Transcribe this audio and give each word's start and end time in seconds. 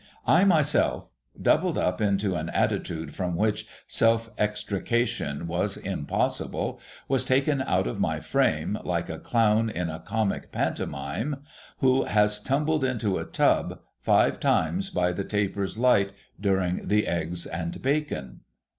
I 0.25 0.45
myself, 0.45 1.11
doubled 1.39 1.77
up 1.77 2.01
into 2.01 2.33
an 2.33 2.49
attitude 2.49 3.13
from 3.13 3.35
which 3.35 3.67
self 3.85 4.31
extrication 4.39 5.45
was 5.45 5.77
impossible, 5.77 6.79
was 7.07 7.23
taken 7.23 7.61
out 7.61 7.85
of 7.85 7.99
my 7.99 8.19
frame, 8.19 8.79
like 8.83 9.09
a 9.11 9.19
clown 9.19 9.69
in 9.69 9.91
a 9.91 9.99
comic 9.99 10.51
pantomime 10.51 11.43
who 11.81 12.05
has 12.05 12.39
tumbled 12.39 12.83
into 12.83 13.19
a 13.19 13.25
tub, 13.25 13.79
five 13.99 14.39
times 14.39 14.89
by 14.89 15.11
the 15.11 15.23
taper's 15.23 15.77
light 15.77 16.13
during 16.39 16.87
the 16.87 17.05
eggs 17.05 17.45
and 17.45 17.79
bacon. 17.83 18.39